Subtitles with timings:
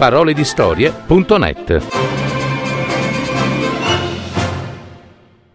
[0.00, 1.86] www.paroledistorie.net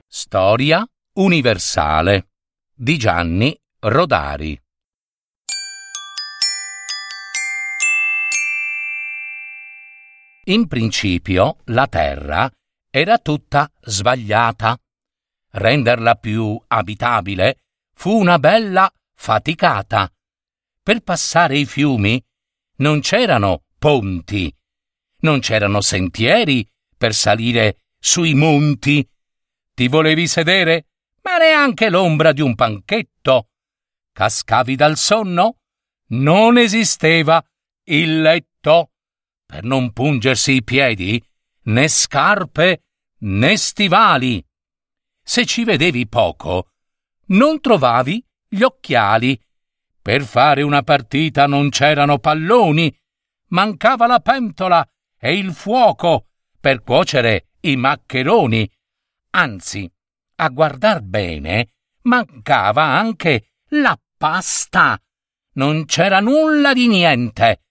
[0.07, 2.27] Storia universale
[2.71, 4.61] di Gianni Rodari
[10.43, 12.47] In principio la terra
[12.91, 14.77] era tutta sbagliata.
[15.53, 17.61] Renderla più abitabile
[17.95, 20.07] fu una bella faticata.
[20.83, 22.23] Per passare i fiumi
[22.77, 24.51] non c'erano ponti,
[25.19, 26.67] non c'erano sentieri
[26.97, 29.07] per salire sui monti.
[29.75, 30.87] Ti volevi sedere,
[31.21, 33.49] ma neanche l'ombra di un panchetto.
[34.11, 35.57] Cascavi dal sonno?
[36.07, 37.45] Non esisteva
[37.83, 38.89] il letto.
[39.45, 41.23] Per non pungersi i piedi,
[41.65, 42.85] né scarpe
[43.19, 44.43] né stivali.
[45.21, 46.71] Se ci vedevi poco,
[47.27, 49.39] non trovavi gli occhiali.
[50.01, 52.91] Per fare una partita non c'erano palloni,
[53.55, 54.85] mancava la pentola
[55.17, 56.27] e il fuoco
[56.59, 58.69] per cuocere i maccheroni.
[59.31, 59.89] Anzi,
[60.35, 61.69] a guardar bene,
[62.01, 65.01] mancava anche la pasta.
[65.53, 67.61] Non c'era nulla di niente.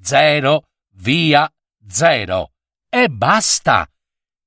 [0.00, 1.50] Zero, via,
[1.86, 2.52] zero.
[2.88, 3.88] E basta.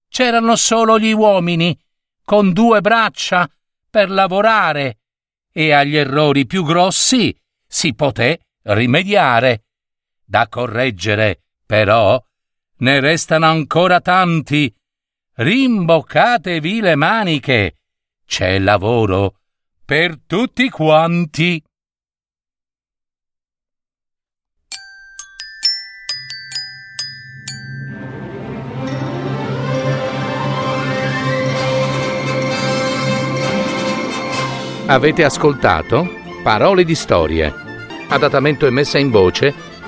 [0.09, 1.77] C'erano solo gli uomini,
[2.25, 3.49] con due braccia,
[3.89, 4.99] per lavorare,
[5.53, 7.33] e agli errori più grossi
[7.65, 9.67] si poté rimediare.
[10.31, 12.17] Da correggere, però,
[12.77, 14.73] ne restano ancora tanti.
[15.33, 17.75] Rimboccatevi le maniche.
[18.25, 19.41] C'è lavoro
[19.83, 21.61] per tutti quanti.
[34.85, 36.07] Avete ascoltato
[36.41, 37.53] Parole di storie,
[38.07, 39.70] adattamento e messa in voce